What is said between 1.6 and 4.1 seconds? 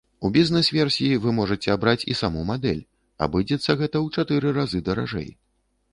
абраць і саму мадэль, абыдзецца гэта